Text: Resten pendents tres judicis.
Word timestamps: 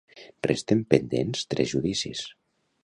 Resten 0.49 0.81
pendents 0.95 1.47
tres 1.53 1.73
judicis. 1.77 2.27